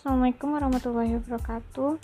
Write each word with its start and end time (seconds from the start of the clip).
Assalamualaikum 0.00 0.56
warahmatullahi 0.56 1.12
wabarakatuh. 1.20 2.00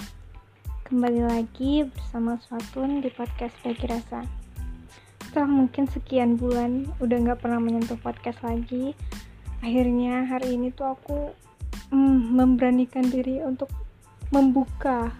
Kembali 0.85 1.33
lagi 1.33 1.89
bersama 1.89 2.37
Swatun 2.45 3.01
di 3.01 3.09
podcast 3.09 3.57
Bagi 3.65 3.89
Rasa. 3.89 4.21
Setelah 5.25 5.49
mungkin 5.49 5.89
sekian 5.89 6.37
bulan 6.37 6.93
udah 7.01 7.17
gak 7.25 7.41
pernah 7.41 7.57
menyentuh 7.57 7.97
podcast 7.97 8.45
lagi 8.45 8.93
Akhirnya 9.65 10.29
hari 10.29 10.61
ini 10.61 10.77
tuh 10.77 10.93
aku 10.93 11.33
mm, 11.89 12.37
memberanikan 12.37 13.09
diri 13.09 13.41
untuk 13.41 13.73
membuka 14.29 15.17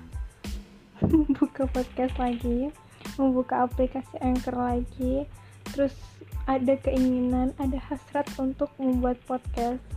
Membuka 1.01 1.65
podcast 1.73 2.13
lagi 2.21 2.69
Membuka 3.17 3.65
aplikasi 3.65 4.21
Anchor 4.21 4.53
lagi. 4.53 5.25
Terus 5.73 5.97
ada 6.45 6.77
keinginan, 6.77 7.57
ada 7.57 7.81
hasrat 7.89 8.29
untuk 8.37 8.69
membuat 8.77 9.17
podcast 9.25 9.96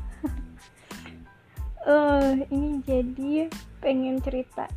uh, 1.87 2.33
ini 2.49 2.81
jadi 2.83 3.47
pengen 3.79 4.19
cerita. 4.19 4.67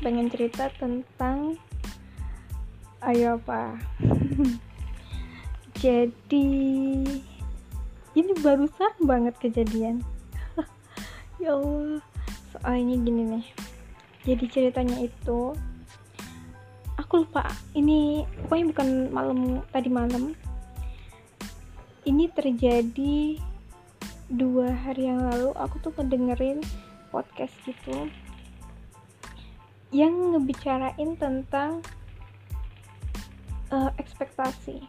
Pengen 0.00 0.28
cerita 0.32 0.68
tentang 0.76 1.56
ayo 3.04 3.40
apa? 3.40 3.80
Jadi 5.80 6.48
ini 8.12 8.32
barusan 8.44 8.94
banget 9.04 9.34
kejadian. 9.40 10.04
Ya 11.40 11.56
Allah 11.56 12.04
soalnya 12.52 13.00
gini 13.00 13.22
nih. 13.24 13.46
Jadi 14.28 14.44
ceritanya 14.52 15.00
itu 15.00 15.56
aku 17.00 17.24
lupa. 17.24 17.48
Ini 17.72 18.28
pokoknya 18.44 18.66
bukan 18.76 18.88
malam 19.08 19.38
tadi 19.72 19.88
malam. 19.88 20.36
Ini 22.04 22.28
terjadi 22.36 23.40
dua 24.30 24.70
hari 24.70 25.10
yang 25.10 25.26
lalu 25.26 25.50
aku 25.58 25.82
tuh 25.82 25.92
ngedengerin 25.98 26.62
podcast 27.10 27.54
gitu 27.66 28.06
yang 29.90 30.14
ngebicarain 30.34 31.18
tentang 31.18 31.82
uh, 33.74 33.90
ekspektasi. 33.98 34.86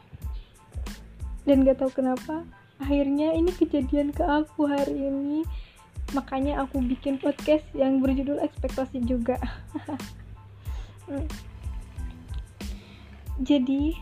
Dan 1.42 1.66
gak 1.66 1.82
tahu 1.82 1.90
kenapa 1.90 2.46
akhirnya 2.78 3.34
ini 3.34 3.50
kejadian 3.50 4.14
ke 4.14 4.22
aku 4.22 4.70
hari 4.70 5.10
ini. 5.10 5.42
Makanya 6.14 6.62
aku 6.62 6.86
bikin 6.86 7.18
podcast 7.18 7.66
yang 7.74 8.02
berjudul 8.02 8.42
ekspektasi 8.42 9.04
juga. 9.06 9.38
Hmm. 11.12 11.28
jadi 13.44 13.98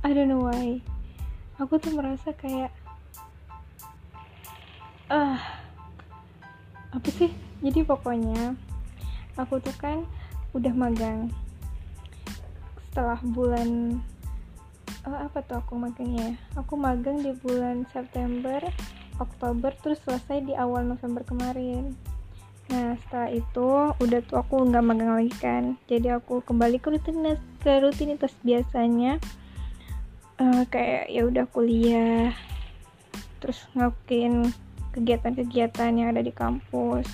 I 0.00 0.10
don't 0.16 0.30
know 0.32 0.46
why. 0.46 0.80
Aku 1.60 1.76
tuh 1.76 1.92
merasa 1.92 2.32
kayak 2.32 2.72
uh, 5.12 5.38
apa 6.92 7.08
sih? 7.12 7.30
Jadi 7.60 7.84
pokoknya 7.84 8.56
aku 9.36 9.60
tuh 9.60 9.76
kan 9.76 10.08
udah 10.56 10.72
magang. 10.72 11.28
Setelah 12.88 13.20
bulan 13.20 14.00
uh, 15.04 15.28
apa 15.28 15.44
tuh 15.44 15.60
aku 15.60 15.76
magangnya? 15.76 16.40
Aku 16.56 16.74
magang 16.80 17.20
di 17.20 17.36
bulan 17.36 17.84
September 17.92 18.64
Oktober 19.20 19.70
terus 19.84 20.00
selesai 20.02 20.42
di 20.48 20.56
awal 20.56 20.88
November 20.88 21.22
kemarin. 21.22 21.92
Nah 22.72 22.96
setelah 23.04 23.30
itu 23.30 23.68
udah 24.00 24.20
tuh 24.24 24.40
aku 24.40 24.64
nggak 24.64 24.84
magang 24.84 25.12
lagi 25.12 25.34
kan. 25.36 25.76
Jadi 25.86 26.08
aku 26.08 26.40
kembali 26.40 26.80
ke 26.80 26.88
rutinitas 26.88 27.40
ke 27.60 27.72
rutinitas 27.84 28.32
biasanya. 28.40 29.20
Uh, 30.40 30.64
kayak 30.72 31.12
ya 31.12 31.28
udah 31.28 31.44
kuliah 31.52 32.32
terus 33.38 33.58
ngakuin 33.74 34.54
kegiatan-kegiatan 34.92 35.90
yang 35.96 36.12
ada 36.12 36.22
di 36.22 36.30
kampus. 36.30 37.08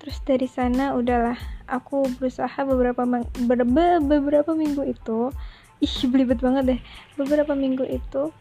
Terus 0.00 0.16
dari 0.24 0.48
sana 0.48 0.96
udahlah 0.96 1.36
aku 1.68 2.08
berusaha 2.16 2.56
beberapa 2.64 3.04
beberapa, 3.44 4.00
beberapa 4.00 4.50
minggu 4.56 4.82
itu 4.88 5.28
ih 5.84 5.96
belibet 6.08 6.40
banget 6.40 6.76
deh. 6.76 6.80
Beberapa 7.20 7.52
minggu 7.52 7.84
itu 7.84 8.32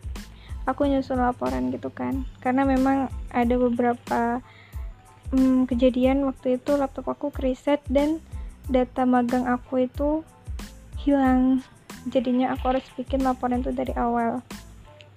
aku 0.64 0.88
nyusun 0.88 1.19
laporan 1.19 1.72
gitu 1.75 1.92
kan. 1.92 2.24
Karena 2.40 2.64
memang 2.64 3.12
ada 3.36 3.56
beberapa 3.59 4.40
hmm, 5.36 5.68
kejadian 5.68 6.24
waktu 6.24 6.58
itu 6.58 6.80
laptop 6.80 7.12
aku 7.12 7.28
kriset 7.30 7.84
dan 7.92 8.24
data 8.72 9.03
magang 9.03 9.44
aku 9.44 9.84
itu 9.84 10.24
hilang. 11.03 11.59
Jadinya 12.08 12.56
aku 12.56 12.72
harus 12.72 12.88
bikin 12.96 13.28
laporan 13.28 13.59
itu 13.59 13.75
dari 13.75 13.92
awal 14.00 14.40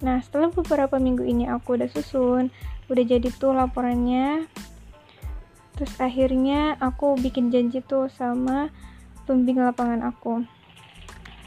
Nah, 0.03 0.19
setelah 0.19 0.51
beberapa 0.51 0.99
minggu 0.99 1.23
ini 1.23 1.47
aku 1.47 1.79
udah 1.79 1.87
susun, 1.87 2.51
udah 2.91 3.03
jadi 3.07 3.31
tuh 3.31 3.55
laporannya. 3.55 4.51
Terus 5.79 5.93
akhirnya 5.97 6.75
aku 6.77 7.15
bikin 7.17 7.49
janji 7.49 7.79
tuh 7.79 8.11
sama 8.11 8.67
pembimbing 9.23 9.63
lapangan 9.63 10.03
aku. 10.03 10.43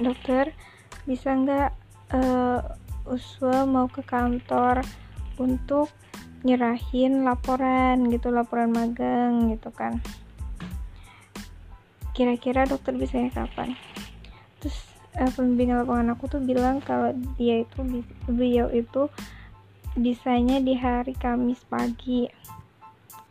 Dokter, 0.00 0.56
bisa 1.05 1.37
nggak 1.37 1.71
uh, 2.17 2.61
Uswa 3.06 3.62
mau 3.69 3.87
ke 3.87 4.03
kantor 4.03 4.83
untuk 5.38 5.93
nyerahin 6.43 7.23
laporan 7.23 8.09
gitu, 8.11 8.33
laporan 8.34 8.73
magang 8.73 9.53
gitu 9.53 9.71
kan. 9.71 10.03
Kira-kira 12.17 12.65
dokter 12.65 12.97
bisa 12.97 13.21
kapan? 13.31 13.77
Terus 14.59 14.96
uh, 15.16 15.31
pembimbing 15.32 15.72
lapangan 15.72 16.12
aku 16.15 16.25
tuh 16.28 16.41
bilang 16.44 16.81
kalau 16.84 17.12
dia 17.41 17.65
itu 17.65 18.04
beliau 18.28 18.69
itu 18.71 19.09
bisanya 19.97 20.60
di 20.60 20.77
hari 20.77 21.16
Kamis 21.16 21.65
pagi. 21.66 22.28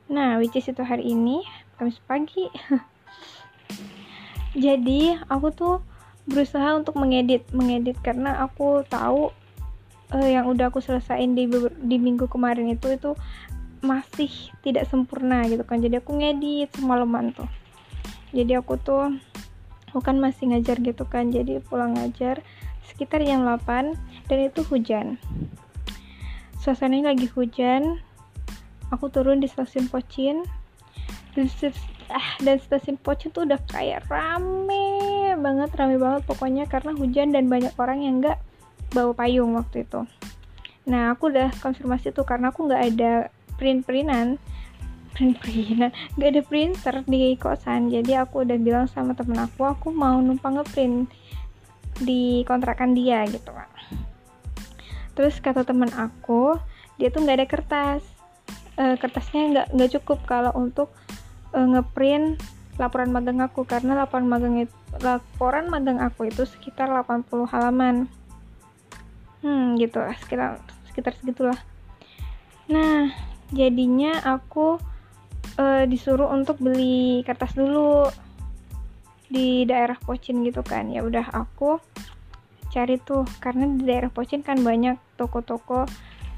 Nah 0.10 0.42
which 0.42 0.58
is 0.58 0.66
itu 0.66 0.82
hari 0.82 1.14
ini 1.14 1.46
Kamis 1.78 2.02
pagi. 2.04 2.50
Jadi 4.66 5.14
aku 5.30 5.48
tuh 5.54 5.76
berusaha 6.26 6.74
untuk 6.74 6.98
mengedit 6.98 7.46
mengedit 7.54 8.02
karena 8.02 8.42
aku 8.42 8.82
tahu 8.90 9.30
uh, 10.10 10.30
yang 10.30 10.50
udah 10.50 10.74
aku 10.74 10.82
selesaiin 10.82 11.38
di 11.38 11.46
di 11.86 11.98
minggu 12.02 12.26
kemarin 12.26 12.74
itu 12.74 12.98
itu 12.98 13.14
masih 13.86 14.32
tidak 14.66 14.90
sempurna 14.90 15.46
gitu 15.46 15.62
kan. 15.62 15.78
Jadi 15.78 16.02
aku 16.02 16.18
ngedit 16.18 16.74
semalaman 16.74 17.30
tuh. 17.36 17.50
Jadi 18.34 18.58
aku 18.58 18.82
tuh 18.82 19.14
aku 19.96 20.04
kan 20.04 20.20
masih 20.20 20.52
ngajar 20.52 20.76
gitu 20.84 21.08
kan 21.08 21.32
jadi 21.32 21.64
pulang 21.64 21.96
ngajar 21.96 22.44
sekitar 22.84 23.24
jam 23.24 23.48
8 23.48 23.96
dan 24.28 24.40
itu 24.44 24.60
hujan. 24.68 25.16
Suasananya 26.60 27.16
lagi 27.16 27.32
hujan 27.32 28.04
aku 28.92 29.08
turun 29.08 29.40
di 29.40 29.48
stasiun 29.48 29.88
Pocin. 29.88 30.44
Dan, 31.32 31.48
ah, 32.12 32.36
dan 32.44 32.60
stasiun 32.60 33.00
Pocin 33.00 33.32
tuh 33.32 33.48
udah 33.48 33.56
kayak 33.72 34.04
rame 34.12 35.32
banget 35.40 35.72
rame 35.80 35.96
banget 35.96 36.28
pokoknya 36.28 36.68
karena 36.68 36.92
hujan 36.92 37.32
dan 37.32 37.48
banyak 37.48 37.72
orang 37.80 38.04
yang 38.04 38.20
nggak 38.20 38.36
bawa 38.92 39.16
payung 39.16 39.56
waktu 39.56 39.88
itu. 39.88 40.04
Nah 40.92 41.16
aku 41.16 41.32
udah 41.32 41.56
konfirmasi 41.64 42.12
tuh 42.12 42.28
karena 42.28 42.52
aku 42.52 42.68
nggak 42.68 42.84
ada 42.84 43.32
print-printan 43.56 44.44
print 45.16 45.40
printan 45.40 45.92
gak 46.20 46.30
ada 46.36 46.42
printer 46.44 46.96
di 47.08 47.40
kosan. 47.40 47.88
Jadi 47.88 48.20
aku 48.20 48.44
udah 48.44 48.60
bilang 48.60 48.86
sama 48.92 49.16
temen 49.16 49.40
aku 49.40 49.64
aku 49.64 49.88
mau 49.96 50.20
numpang 50.20 50.60
ngeprint 50.60 51.08
di 52.04 52.44
kontrakan 52.44 52.92
dia 52.92 53.24
gitu 53.32 53.56
kan 53.56 53.72
terus 55.16 55.40
kata 55.40 55.64
temen 55.64 55.90
aku 55.96 56.60
dia 57.00 57.12
tuh 57.12 57.24
nggak 57.24 57.38
ada 57.40 57.48
kertas. 57.48 58.04
E, 58.76 59.00
kertasnya 59.00 59.42
nggak 59.52 59.68
nggak 59.72 59.92
cukup 60.00 60.20
kalau 60.28 60.52
untuk 60.56 60.92
e, 61.56 61.60
ngeprint 61.60 62.40
laporan 62.76 63.12
magang 63.16 63.40
aku 63.40 63.64
karena 63.64 63.96
laporan 63.96 64.28
magang 64.28 64.60
itu 64.60 64.76
laporan 65.00 65.72
magang 65.72 66.04
aku 66.04 66.28
itu 66.28 66.44
sekitar 66.44 66.92
80 66.92 67.48
halaman. 67.48 68.12
Hmm 69.40 69.80
gitu 69.80 70.04
lah 70.04 70.16
sekitar 70.20 70.60
sekitar 70.92 71.16
segitulah. 71.16 71.60
Nah 72.68 73.16
jadinya 73.56 74.20
aku 74.20 74.80
uh, 75.60 75.84
disuruh 75.88 76.32
untuk 76.32 76.60
beli 76.60 77.24
kertas 77.24 77.56
dulu 77.56 78.08
di 79.28 79.66
daerah 79.66 79.98
Pocin 79.98 80.46
gitu 80.46 80.62
kan. 80.62 80.92
Ya 80.92 81.02
udah 81.02 81.26
aku 81.34 81.82
cari 82.70 83.00
tuh 83.02 83.24
karena 83.40 83.68
di 83.72 83.84
daerah 83.88 84.12
Pocin 84.12 84.44
kan 84.44 84.60
banyak 84.62 85.00
toko-toko 85.16 85.88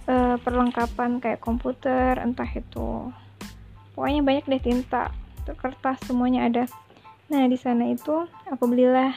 uh, 0.07 0.35
perlengkapan 0.41 1.19
kayak 1.19 1.41
komputer 1.41 2.17
entah 2.21 2.49
itu. 2.49 3.11
Pokoknya 3.97 4.21
banyak 4.21 4.45
deh 4.45 4.61
tinta 4.61 5.09
kertas 5.47 5.97
semuanya 6.05 6.47
ada. 6.47 6.63
Nah 7.31 7.47
di 7.49 7.57
sana 7.57 7.89
itu 7.89 8.27
aku 8.47 8.63
belilah 8.69 9.11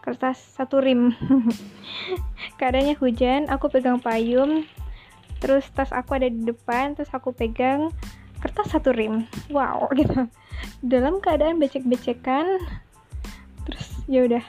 kertas 0.00 0.40
satu 0.56 0.80
rim. 0.80 1.12
Keadaannya 2.58 2.96
hujan 2.98 3.48
aku 3.52 3.68
pegang 3.72 4.00
payung 4.00 4.64
terus 5.44 5.68
tas 5.76 5.92
aku 5.92 6.16
ada 6.16 6.32
di 6.32 6.40
depan 6.40 6.96
terus 6.96 7.12
aku 7.12 7.36
pegang 7.36 7.92
kertas 8.54 8.70
satu 8.70 8.94
rim. 8.94 9.26
Wow 9.50 9.90
gitu. 9.98 10.30
Dalam 10.78 11.18
keadaan 11.18 11.58
becek-becekan 11.58 12.62
terus 13.66 13.86
ya 14.06 14.22
udah. 14.22 14.44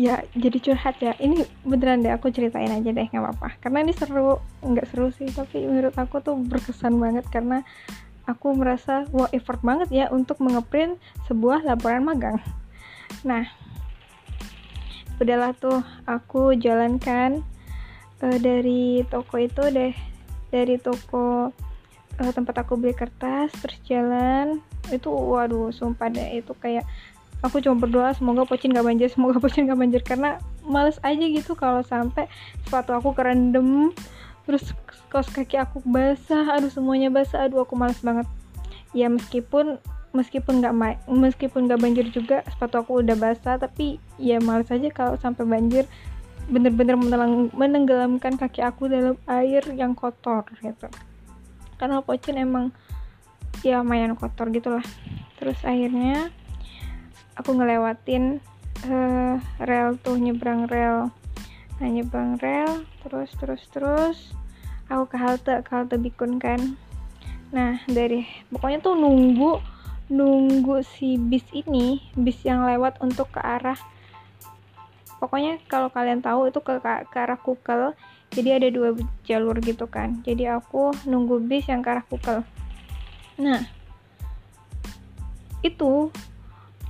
Ya 0.00 0.24
jadi 0.32 0.56
curhat 0.56 0.96
ya. 1.04 1.12
Ini 1.20 1.44
beneran 1.68 2.00
deh 2.00 2.16
aku 2.16 2.32
ceritain 2.32 2.72
aja 2.72 2.88
deh 2.96 3.04
nggak 3.12 3.20
apa-apa. 3.20 3.60
Karena 3.60 3.84
ini 3.84 3.92
seru 3.92 4.40
nggak 4.64 4.88
seru 4.88 5.12
sih 5.12 5.28
tapi 5.28 5.68
menurut 5.68 5.92
aku 6.00 6.24
tuh 6.24 6.32
berkesan 6.40 6.96
banget 6.96 7.28
karena 7.28 7.60
aku 8.24 8.56
merasa 8.56 9.04
wah 9.12 9.28
effort 9.36 9.60
banget 9.60 9.92
ya 9.92 10.06
untuk 10.08 10.40
mengeprint 10.40 10.96
sebuah 11.28 11.60
laporan 11.60 12.08
magang. 12.08 12.40
Nah 13.20 13.44
udahlah 15.20 15.52
tuh 15.60 15.84
aku 16.08 16.56
jalankan 16.56 17.44
uh, 18.24 18.38
dari 18.40 19.04
toko 19.12 19.36
itu 19.36 19.62
deh 19.68 20.13
dari 20.54 20.78
toko 20.78 21.50
uh, 22.22 22.30
tempat 22.30 22.62
aku 22.62 22.78
beli 22.78 22.94
kertas 22.94 23.50
terus 23.58 23.78
jalan. 23.82 24.62
Itu 24.94 25.10
waduh 25.10 25.74
sumpah 25.74 26.14
deh 26.14 26.38
itu 26.38 26.54
kayak 26.54 26.86
aku 27.42 27.58
cuma 27.58 27.82
berdoa 27.82 28.14
semoga 28.14 28.46
pocin 28.46 28.70
gak 28.70 28.86
banjir 28.86 29.10
semoga 29.14 29.42
pocin 29.42 29.66
gak 29.66 29.78
banjir. 29.78 30.06
Karena 30.06 30.38
males 30.62 31.02
aja 31.02 31.24
gitu 31.26 31.58
kalau 31.58 31.82
sampai 31.82 32.30
sepatu 32.62 32.94
aku 32.94 33.10
kerendam 33.18 33.90
terus 34.46 34.76
kaos 35.10 35.26
kaki 35.32 35.56
aku 35.56 35.80
basah 35.88 36.60
aduh 36.60 36.68
semuanya 36.68 37.08
basah 37.10 37.50
aduh 37.50 37.66
aku 37.66 37.74
males 37.74 37.98
banget. 37.98 38.30
Ya 38.94 39.10
meskipun 39.10 39.82
meskipun 40.14 40.62
nggak 40.62 40.74
meskipun 41.10 41.66
nggak 41.66 41.82
banjir 41.82 42.06
juga 42.14 42.46
sepatu 42.46 42.86
aku 42.86 43.02
udah 43.02 43.18
basah 43.18 43.58
tapi 43.58 43.98
ya 44.14 44.38
males 44.38 44.70
aja 44.70 44.86
kalau 44.94 45.18
sampai 45.18 45.42
banjir 45.42 45.90
bener-bener 46.48 46.96
menenggelamkan 47.52 48.36
kaki 48.36 48.60
aku 48.60 48.88
dalam 48.88 49.16
air 49.28 49.64
yang 49.72 49.96
kotor 49.96 50.44
gitu. 50.60 50.88
Karena 51.80 52.04
pocin 52.04 52.36
emang 52.36 52.70
ya 53.64 53.80
lumayan 53.80 54.12
kotor 54.14 54.52
gitulah. 54.52 54.84
Terus 55.40 55.58
akhirnya 55.64 56.28
aku 57.34 57.56
ngelewatin 57.56 58.38
uh, 58.86 59.36
rel 59.64 59.96
tuh 60.00 60.20
nyebrang 60.20 60.68
rel. 60.68 61.10
Nah 61.80 61.88
nyebrang 61.88 62.38
rel 62.38 62.86
terus 63.02 63.30
terus 63.36 63.62
terus 63.72 64.18
aku 64.88 65.10
ke 65.10 65.16
halte 65.16 65.54
ke 65.64 65.70
halte 65.72 65.96
bikun 65.96 66.36
kan. 66.36 66.76
Nah 67.50 67.80
dari 67.88 68.28
pokoknya 68.52 68.84
tuh 68.84 68.94
nunggu 68.94 69.58
nunggu 70.12 70.84
si 70.84 71.16
bis 71.16 71.44
ini 71.56 72.12
bis 72.12 72.44
yang 72.44 72.68
lewat 72.68 73.00
untuk 73.00 73.32
ke 73.32 73.40
arah 73.40 73.78
pokoknya 75.24 75.56
kalau 75.64 75.88
kalian 75.88 76.20
tahu 76.20 76.52
itu 76.52 76.60
ke, 76.60 76.76
ke 76.84 77.16
arah 77.16 77.40
kukel 77.40 77.96
jadi 78.28 78.60
ada 78.60 78.68
dua 78.68 78.92
jalur 79.24 79.56
gitu 79.64 79.88
kan. 79.88 80.20
Jadi 80.26 80.50
aku 80.50 80.92
nunggu 81.08 81.40
bis 81.48 81.64
yang 81.70 81.80
ke 81.80 81.88
arah 81.88 82.04
kukel. 82.04 82.44
Nah 83.40 83.64
itu 85.64 86.12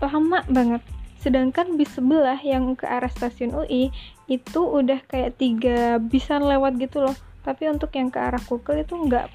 lama 0.02 0.42
banget. 0.50 0.82
Sedangkan 1.22 1.78
bis 1.78 1.94
sebelah 1.94 2.36
yang 2.42 2.74
ke 2.74 2.84
arah 2.84 3.08
stasiun 3.08 3.54
UI 3.54 3.94
itu 4.26 4.60
udah 4.60 5.04
kayak 5.08 5.38
tiga 5.38 5.96
bisan 6.02 6.44
lewat 6.44 6.76
gitu 6.80 7.04
loh. 7.04 7.16
Tapi 7.44 7.68
untuk 7.68 7.92
yang 7.92 8.08
ke 8.08 8.16
arah 8.16 8.40
Kukel 8.40 8.84
itu 8.84 8.96
nggak 8.96 9.28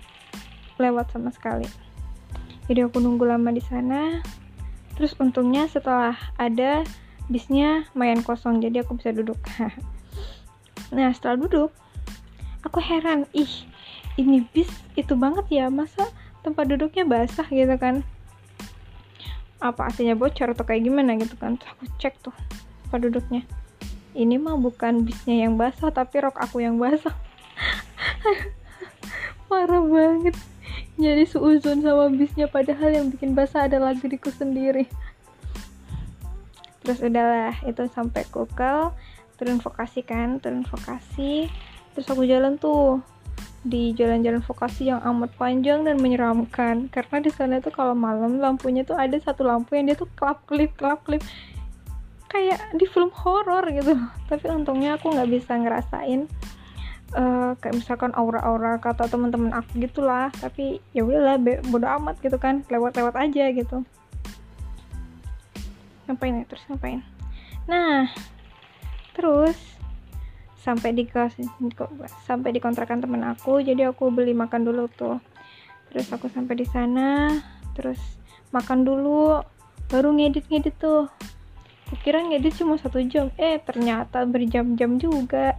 lewat 0.82 1.14
sama 1.14 1.30
sekali. 1.30 1.70
Jadi 2.66 2.86
aku 2.86 2.98
nunggu 2.98 3.26
lama 3.26 3.54
di 3.54 3.62
sana. 3.62 4.22
Terus 4.98 5.14
untungnya 5.22 5.70
setelah 5.70 6.18
ada 6.36 6.82
bisnya 7.30 7.86
main 7.94 8.26
kosong 8.26 8.58
jadi 8.60 8.82
aku 8.82 8.98
bisa 8.98 9.14
duduk. 9.14 9.38
Nah 10.90 11.14
setelah 11.14 11.38
duduk 11.38 11.70
aku 12.66 12.82
heran 12.82 13.30
ih 13.30 13.70
ini 14.18 14.42
bis 14.42 14.74
itu 14.98 15.14
banget 15.14 15.46
ya 15.54 15.66
masa 15.70 16.10
tempat 16.42 16.66
duduknya 16.66 17.06
basah 17.06 17.46
gitu 17.46 17.78
kan. 17.78 18.02
Apa 19.62 19.94
aslinya 19.94 20.18
bocor 20.18 20.58
atau 20.58 20.66
kayak 20.66 20.90
gimana 20.90 21.14
gitu 21.22 21.38
kan. 21.38 21.62
Terus 21.62 21.70
aku 21.78 21.86
cek 22.02 22.14
tuh 22.26 22.34
apa 22.90 22.98
duduknya. 22.98 23.46
Ini 24.18 24.42
mah 24.42 24.58
bukan 24.58 25.06
bisnya 25.06 25.46
yang 25.46 25.62
basah 25.62 25.94
tapi 25.94 26.26
rok 26.26 26.42
aku 26.42 26.66
yang 26.66 26.82
basah. 26.82 27.14
Parah 29.46 29.86
banget. 29.86 30.34
Jadi 30.98 31.24
seuzon 31.30 31.86
sama 31.86 32.10
bisnya 32.10 32.50
padahal 32.50 32.92
yang 32.92 33.08
bikin 33.14 33.38
basah 33.38 33.70
adalah 33.70 33.94
diriku 33.94 34.34
sendiri 34.34 34.90
terus 36.90 37.06
udahlah 37.06 37.54
itu 37.70 37.86
sampai 37.94 38.26
kukel 38.34 38.90
turun 39.38 39.62
vokasi 39.62 40.02
kan 40.02 40.42
turun 40.42 40.66
vokasi. 40.66 41.46
Terus 41.94 42.10
aku 42.10 42.26
jalan 42.26 42.58
tuh 42.58 42.98
di 43.62 43.94
jalan-jalan 43.94 44.42
vokasi 44.42 44.90
yang 44.90 44.98
amat 45.06 45.38
panjang 45.38 45.86
dan 45.86 46.02
menyeramkan. 46.02 46.90
Karena 46.90 47.22
di 47.22 47.30
sana 47.30 47.62
tuh 47.62 47.70
kalau 47.70 47.94
malam 47.94 48.42
lampunya 48.42 48.82
tuh 48.82 48.98
ada 48.98 49.14
satu 49.22 49.46
lampu 49.46 49.78
yang 49.78 49.94
dia 49.94 50.02
tuh 50.02 50.10
kelap 50.18 50.42
kelip 50.50 50.74
kelap 50.82 51.06
kelip 51.06 51.22
kayak 52.26 52.58
di 52.74 52.90
film 52.90 53.14
horor 53.14 53.70
gitu. 53.70 53.94
Tapi 54.26 54.50
untungnya 54.50 54.98
aku 54.98 55.14
nggak 55.14 55.30
bisa 55.30 55.62
ngerasain 55.62 56.26
uh, 57.14 57.54
kayak 57.62 57.86
misalkan 57.86 58.18
aura-aura 58.18 58.82
kata 58.82 59.06
teman-teman 59.06 59.54
aku 59.54 59.78
gitulah. 59.78 60.34
Tapi 60.42 60.82
ya 60.98 61.06
udahlah 61.06 61.38
bodo 61.70 61.86
amat 62.02 62.18
gitu 62.26 62.42
kan 62.42 62.66
lewat-lewat 62.66 63.14
aja 63.14 63.54
gitu 63.54 63.86
ngapain 66.10 66.42
ya? 66.42 66.46
Terus 66.50 66.64
ngapain? 66.68 67.00
Nah 67.70 68.10
terus 69.14 69.56
sampai 70.60 70.92
di 70.92 71.08
kelas 71.08 71.38
sampai 72.28 72.50
di 72.52 72.60
kontrakan 72.60 73.00
temen 73.00 73.24
aku 73.24 73.64
jadi 73.64 73.94
aku 73.94 74.10
beli 74.10 74.34
makan 74.34 74.66
dulu 74.66 74.90
tuh. 74.90 75.22
Terus 75.94 76.10
aku 76.10 76.28
sampai 76.34 76.58
di 76.58 76.66
sana 76.66 77.38
terus 77.78 78.02
makan 78.50 78.82
dulu 78.82 79.46
baru 79.94 80.10
ngedit-ngedit 80.18 80.76
tuh. 80.82 81.06
Kukira 81.90 82.22
ngedit 82.22 82.58
cuma 82.58 82.78
satu 82.78 83.02
jam. 83.06 83.34
Eh 83.38 83.58
ternyata 83.62 84.22
berjam-jam 84.26 85.02
juga. 85.02 85.58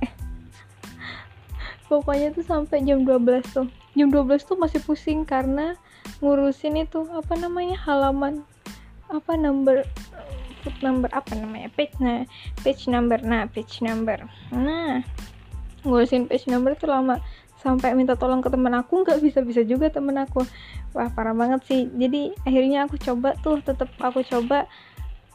Pokoknya 1.91 2.31
tuh 2.31 2.47
sampai 2.47 2.87
jam 2.87 3.03
12 3.03 3.43
tuh. 3.51 3.67
Jam 3.99 4.15
12 4.15 4.47
tuh 4.47 4.55
masih 4.55 4.79
pusing 4.87 5.27
karena 5.27 5.75
ngurusin 6.23 6.79
itu 6.79 7.03
apa 7.11 7.35
namanya 7.35 7.75
halaman 7.83 8.47
apa 9.11 9.35
number 9.35 9.83
foot 10.61 10.77
number 10.85 11.09
apa 11.11 11.33
namanya? 11.35 11.73
Page 11.73 11.97
nah 11.99 12.23
page 12.61 12.87
number. 12.87 13.19
Nah 13.25 13.49
page 13.49 13.81
number. 13.81 14.21
Nah 14.53 15.03
ngurusin 15.83 16.29
page 16.29 16.47
number 16.47 16.77
itu 16.77 16.85
lama. 16.85 17.19
Sampai 17.61 17.93
minta 17.93 18.17
tolong 18.17 18.41
ke 18.41 18.49
temen 18.49 18.73
aku 18.73 19.05
nggak 19.05 19.21
bisa 19.21 19.45
bisa 19.45 19.61
juga 19.61 19.93
temen 19.93 20.17
aku. 20.17 20.45
Wah 20.97 21.13
parah 21.13 21.37
banget 21.37 21.61
sih. 21.69 21.89
Jadi 21.93 22.33
akhirnya 22.45 22.89
aku 22.89 22.97
coba 22.97 23.37
tuh 23.45 23.61
tetap 23.61 23.93
aku 24.01 24.25
coba 24.25 24.65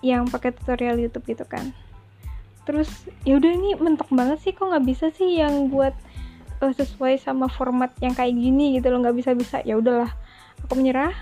yang 0.02 0.26
pakai 0.30 0.54
tutorial 0.54 0.98
YouTube 0.98 1.26
gitu 1.30 1.46
kan. 1.46 1.70
Terus 2.66 2.90
ya 3.30 3.38
udah 3.38 3.52
ini 3.54 3.78
mentok 3.78 4.10
banget 4.10 4.42
sih 4.42 4.54
kok 4.58 4.66
nggak 4.66 4.86
bisa 4.90 5.14
sih 5.14 5.38
yang 5.38 5.70
buat 5.70 5.94
uh, 6.66 6.74
sesuai 6.74 7.22
sama 7.22 7.46
format 7.46 7.94
yang 8.02 8.18
kayak 8.18 8.34
gini 8.34 8.74
gitu 8.82 8.90
loh. 8.90 9.06
Nggak 9.06 9.18
bisa 9.22 9.32
bisa 9.38 9.62
ya 9.62 9.78
udahlah 9.78 10.10
aku 10.66 10.74
menyerah. 10.82 11.14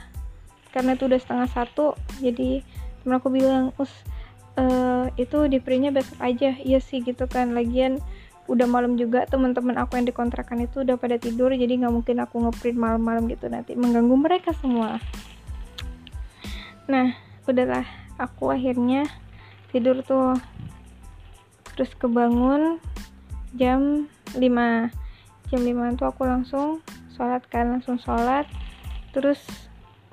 Karena 0.72 0.96
itu 0.96 1.06
udah 1.06 1.20
setengah 1.20 1.48
satu 1.52 2.00
jadi 2.24 2.64
temen 3.04 3.20
aku 3.20 3.28
bilang 3.28 3.76
us 3.76 3.92
uh, 4.56 5.12
itu 5.20 5.52
di 5.52 5.60
printnya 5.60 5.92
besok 5.92 6.18
aja. 6.24 6.56
Iya 6.56 6.80
sih 6.80 7.04
gitu 7.04 7.28
kan. 7.28 7.52
Lagian 7.52 8.00
udah 8.48 8.68
malam 8.68 9.00
juga 9.00 9.24
teman-teman 9.28 9.80
aku 9.80 9.96
yang 9.96 10.08
dikontrakan 10.08 10.68
itu 10.68 10.84
udah 10.84 11.00
pada 11.00 11.16
tidur 11.16 11.48
jadi 11.56 11.80
nggak 11.80 11.94
mungkin 11.96 12.20
aku 12.20 12.44
ngeprint 12.44 12.80
malam-malam 12.80 13.28
gitu. 13.28 13.52
Nanti 13.52 13.76
mengganggu 13.76 14.16
mereka 14.16 14.56
semua. 14.58 15.00
Nah 16.88 17.16
udahlah. 17.44 17.86
Aku 18.16 18.54
akhirnya 18.54 19.10
tidur 19.74 20.00
tuh. 20.06 20.38
Terus 21.74 21.92
kebangun 21.98 22.78
jam 23.58 24.06
5 24.38 24.40
jam 25.50 25.62
5 25.62 25.98
tuh 25.98 26.08
aku 26.10 26.22
langsung 26.26 26.80
sholat 27.18 27.44
kan 27.50 27.74
langsung 27.74 27.98
sholat. 27.98 28.46
Terus 29.12 29.42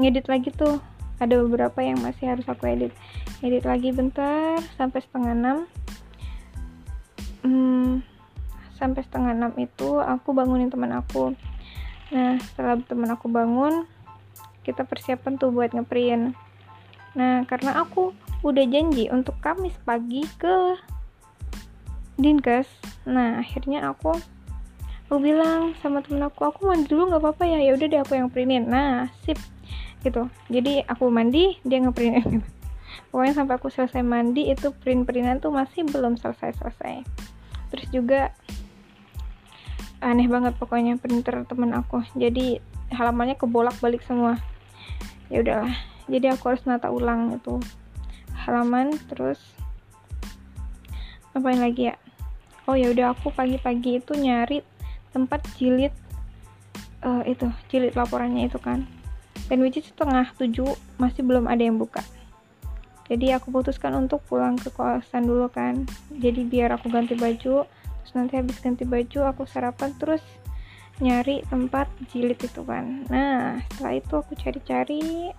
ngedit 0.01 0.29
lagi 0.33 0.49
tuh 0.53 0.81
ada 1.21 1.35
beberapa 1.45 1.85
yang 1.85 2.01
masih 2.01 2.33
harus 2.33 2.49
aku 2.49 2.65
edit. 2.65 2.97
Edit 3.45 3.69
lagi 3.69 3.93
bentar 3.93 4.57
sampai 4.81 5.05
setengah 5.05 5.33
enam. 5.37 5.59
Hmm, 7.45 8.01
sampai 8.81 9.05
setengah 9.05 9.37
enam 9.37 9.53
itu 9.61 10.01
aku 10.01 10.33
bangunin 10.33 10.73
teman 10.73 10.97
aku. 10.97 11.37
Nah 12.11 12.41
setelah 12.41 12.81
teman 12.89 13.13
aku 13.13 13.29
bangun 13.29 13.85
kita 14.65 14.89
persiapan 14.89 15.37
tuh 15.37 15.53
buat 15.53 15.77
ngeprint. 15.77 16.33
Nah 17.13 17.45
karena 17.45 17.85
aku 17.85 18.17
udah 18.41 18.65
janji 18.65 19.13
untuk 19.13 19.37
Kamis 19.45 19.77
pagi 19.85 20.25
ke 20.41 20.81
Dinkes. 22.17 22.69
Nah 23.05 23.45
akhirnya 23.45 23.93
aku 23.93 24.17
aku 25.05 25.17
bilang 25.21 25.77
sama 25.85 26.01
temen 26.01 26.25
aku 26.25 26.49
aku 26.49 26.65
mandi 26.65 26.89
dulu 26.89 27.13
nggak 27.13 27.21
apa-apa 27.21 27.45
ya. 27.45 27.61
Ya 27.61 27.77
udah 27.77 27.87
deh 27.93 28.01
aku 28.01 28.17
yang 28.17 28.33
printin. 28.33 28.73
Nah 28.73 29.13
sip 29.21 29.37
gitu. 30.03 30.29
Jadi 30.49 30.85
aku 30.85 31.09
mandi 31.13 31.57
dia 31.65 31.79
ngeprint. 31.81 32.25
Gitu 32.25 32.47
pokoknya 33.11 33.35
sampai 33.39 33.55
aku 33.59 33.71
selesai 33.71 34.03
mandi 34.03 34.51
itu 34.51 34.75
print 34.83 35.07
printan 35.07 35.39
tuh 35.39 35.55
masih 35.55 35.87
belum 35.87 36.19
selesai 36.19 36.59
selesai 36.59 37.07
terus 37.71 37.87
juga 37.95 38.35
aneh 40.03 40.27
banget 40.27 40.59
pokoknya 40.59 40.99
printer 40.99 41.47
temen 41.47 41.71
aku. 41.77 42.03
Jadi 42.19 42.59
halamannya 42.91 43.39
kebolak 43.39 43.79
balik 43.79 44.03
semua. 44.03 44.43
Ya 45.31 45.45
udahlah 45.45 45.71
jadi 46.11 46.35
aku 46.35 46.51
harus 46.51 46.67
nata 46.67 46.91
ulang 46.91 47.39
itu 47.39 47.63
halaman 48.35 48.91
terus 49.07 49.39
apain 51.31 51.63
lagi 51.63 51.95
ya? 51.95 51.97
Oh 52.67 52.75
ya 52.75 52.91
udah 52.91 53.15
aku 53.15 53.31
pagi-pagi 53.31 54.03
itu 54.03 54.19
nyari 54.19 54.67
tempat 55.15 55.47
jilid 55.55 55.95
uh, 57.07 57.23
itu 57.23 57.47
jilid 57.71 57.95
laporannya 57.95 58.51
itu 58.51 58.59
kan 58.59 58.87
dan 59.51 59.59
which 59.67 59.83
is 59.83 59.91
setengah 59.91 60.31
tujuh 60.39 60.79
masih 61.03 61.27
belum 61.27 61.51
ada 61.51 61.67
yang 61.67 61.77
buka. 61.77 62.07
Jadi 63.11 63.35
aku 63.35 63.51
putuskan 63.51 63.99
untuk 63.99 64.23
pulang 64.31 64.55
ke 64.55 64.71
kosan 64.71 65.27
dulu 65.27 65.51
kan. 65.51 65.83
Jadi 66.15 66.47
biar 66.47 66.79
aku 66.79 66.87
ganti 66.87 67.19
baju 67.19 67.67
terus 67.67 68.13
nanti 68.15 68.39
habis 68.39 68.63
ganti 68.63 68.87
baju 68.87 69.35
aku 69.35 69.43
sarapan 69.51 69.91
terus 69.99 70.23
nyari 71.03 71.43
tempat 71.51 71.91
jilid 72.15 72.39
itu 72.39 72.63
kan. 72.63 73.03
Nah 73.11 73.59
setelah 73.75 73.99
itu 73.99 74.15
aku 74.15 74.33
cari-cari. 74.39 75.35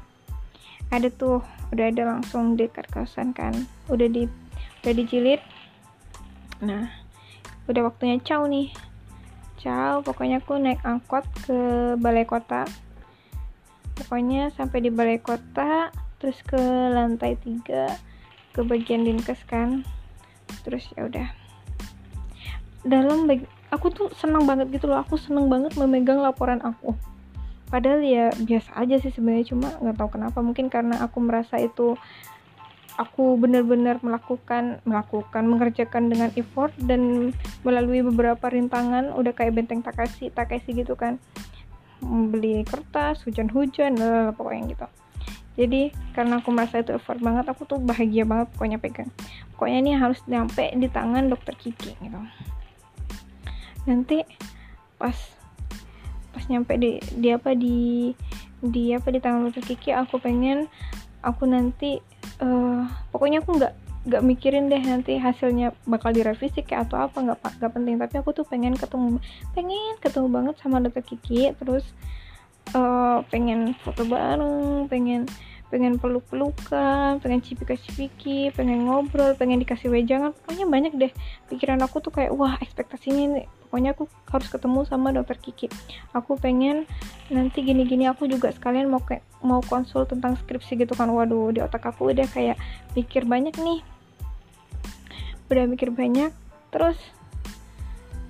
Ada 0.91 1.07
tuh 1.15 1.39
udah 1.71 1.87
ada 1.87 2.03
langsung 2.03 2.59
dekat 2.59 2.91
kosan 2.91 3.31
kan. 3.31 3.55
Udah 3.87 4.11
di 4.11 4.27
udah 4.83 4.91
dijilid. 4.91 5.39
Nah 6.59 6.91
udah 7.71 7.87
waktunya 7.87 8.19
caw 8.19 8.43
nih. 8.51 8.75
Caw 9.63 10.03
pokoknya 10.03 10.43
aku 10.43 10.59
naik 10.59 10.83
angkot 10.83 11.23
ke 11.47 11.55
balai 11.95 12.27
kota 12.27 12.67
pokoknya 13.97 14.53
sampai 14.55 14.83
di 14.83 14.89
balai 14.93 15.19
kota 15.19 15.91
terus 16.21 16.37
ke 16.45 16.59
lantai 16.93 17.33
tiga 17.41 17.97
ke 18.51 18.61
bagian 18.61 19.07
dinkes 19.07 19.41
kan. 19.47 19.81
Terus 20.67 20.85
ya 20.93 21.07
udah. 21.07 21.27
Dalam 22.83 23.25
bag 23.25 23.47
aku 23.71 23.87
tuh 23.89 24.07
senang 24.13 24.43
banget 24.43 24.69
gitu 24.75 24.91
loh. 24.91 24.99
Aku 25.01 25.15
senang 25.15 25.47
banget 25.47 25.73
memegang 25.79 26.19
laporan 26.19 26.59
aku. 26.61 26.93
Padahal 27.71 28.03
ya 28.03 28.35
biasa 28.35 28.75
aja 28.75 28.99
sih 28.99 29.15
sebenarnya 29.15 29.55
cuma 29.55 29.71
nggak 29.79 29.95
tahu 29.95 30.19
kenapa. 30.19 30.43
Mungkin 30.43 30.67
karena 30.67 30.99
aku 30.99 31.23
merasa 31.23 31.55
itu 31.55 31.95
aku 32.99 33.39
benar-benar 33.39 34.03
melakukan 34.03 34.83
melakukan 34.83 35.43
mengerjakan 35.47 36.11
dengan 36.11 36.29
effort 36.35 36.75
dan 36.83 37.31
melalui 37.63 38.03
beberapa 38.03 38.51
rintangan 38.51 39.15
udah 39.15 39.31
kayak 39.31 39.55
benteng 39.55 39.81
Takashi 39.81 40.29
Takashi 40.29 40.75
gitu 40.75 40.99
kan 40.99 41.17
beli 42.01 42.65
kertas 42.65 43.21
hujan-hujan 43.23 43.95
pokoknya 44.33 44.63
gitu. 44.73 44.87
Jadi 45.59 45.91
karena 46.15 46.39
aku 46.39 46.49
merasa 46.55 46.79
itu 46.79 46.95
effort 46.95 47.19
banget 47.19 47.45
aku 47.51 47.67
tuh 47.67 47.77
bahagia 47.77 48.23
banget 48.25 48.49
pokoknya 48.55 48.77
pegang. 48.81 49.11
Pokoknya 49.53 49.77
ini 49.83 49.91
harus 49.93 50.19
nyampe 50.25 50.73
di 50.73 50.87
tangan 50.89 51.29
dokter 51.29 51.53
Kiki 51.53 51.93
gitu. 51.99 52.19
Nanti 53.85 54.23
pas 54.95 55.15
pas 56.31 56.43
nyampe 56.47 56.73
di 56.79 56.97
di 57.13 57.29
apa 57.29 57.51
di 57.53 58.09
di 58.63 58.95
apa 58.95 59.11
di 59.11 59.19
tangan 59.19 59.51
dokter 59.51 59.63
Kiki 59.75 59.91
aku 59.91 60.17
pengen 60.17 60.71
aku 61.21 61.45
nanti 61.45 62.01
uh, 62.41 62.87
pokoknya 63.13 63.43
aku 63.43 63.59
nggak 63.59 63.73
nggak 64.01 64.23
mikirin 64.25 64.65
deh 64.65 64.81
nanti 64.81 65.21
hasilnya 65.21 65.77
bakal 65.85 66.09
direvisi 66.09 66.65
kayak 66.65 66.89
atau 66.89 67.05
apa 67.05 67.17
nggak 67.21 67.37
nggak 67.61 67.71
penting. 67.73 67.95
Tapi 68.01 68.15
aku 68.17 68.29
tuh 68.33 68.45
pengen 68.45 68.73
ketemu 68.73 69.21
pengen 69.53 69.95
ketemu 70.01 70.27
banget 70.29 70.55
sama 70.61 70.81
dokter 70.81 71.05
Kiki 71.05 71.53
terus 71.57 71.85
uh, 72.73 73.21
pengen 73.29 73.77
foto 73.81 74.05
bareng 74.05 74.89
pengen 74.89 75.29
pengen 75.71 75.95
peluk-pelukan, 75.95 77.23
pengen 77.23 77.39
cipika-cipiki, 77.39 78.51
pengen 78.51 78.91
ngobrol, 78.91 79.31
pengen 79.39 79.63
dikasih 79.63 79.87
wejangan, 79.87 80.35
pokoknya 80.35 80.67
banyak 80.67 80.93
deh. 80.99 81.11
Pikiran 81.47 81.79
aku 81.79 82.03
tuh 82.03 82.11
kayak 82.11 82.35
wah 82.35 82.59
ekspektasinya 82.59 83.39
nih, 83.39 83.47
pokoknya 83.71 83.95
aku 83.95 84.11
harus 84.27 84.47
ketemu 84.51 84.83
sama 84.83 85.15
dokter 85.15 85.39
Kiki. 85.39 85.71
Aku 86.11 86.35
pengen 86.35 86.83
nanti 87.31 87.63
gini-gini 87.63 88.11
aku 88.11 88.27
juga 88.27 88.51
sekalian 88.51 88.91
mau 88.91 88.99
kayak 88.99 89.23
mau 89.39 89.63
konsul 89.63 90.03
tentang 90.03 90.35
skripsi 90.35 90.75
gitu 90.83 90.91
kan, 90.91 91.07
waduh 91.07 91.55
di 91.55 91.63
otak 91.63 91.87
aku 91.87 92.11
udah 92.11 92.27
kayak 92.27 92.59
pikir 92.91 93.23
banyak 93.23 93.55
nih, 93.55 93.79
udah 95.47 95.63
mikir 95.71 95.95
banyak, 95.95 96.35
terus 96.75 96.99